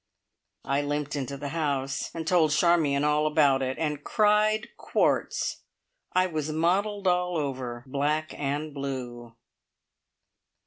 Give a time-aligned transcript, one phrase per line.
[0.65, 5.61] I limped into the house and told Charmion all about it, and cried quarts.
[6.13, 9.35] I was mottled all over, black and blue.